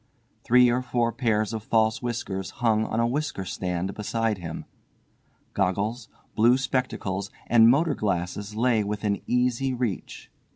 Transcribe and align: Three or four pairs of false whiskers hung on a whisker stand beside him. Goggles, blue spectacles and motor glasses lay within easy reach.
Three 0.43 0.67
or 0.71 0.81
four 0.81 1.11
pairs 1.11 1.53
of 1.53 1.61
false 1.61 2.01
whiskers 2.01 2.49
hung 2.49 2.85
on 2.87 2.99
a 2.99 3.05
whisker 3.05 3.45
stand 3.45 3.93
beside 3.93 4.39
him. 4.39 4.65
Goggles, 5.53 6.09
blue 6.33 6.57
spectacles 6.57 7.29
and 7.45 7.69
motor 7.69 7.93
glasses 7.93 8.55
lay 8.55 8.83
within 8.83 9.21
easy 9.27 9.75
reach. 9.75 10.31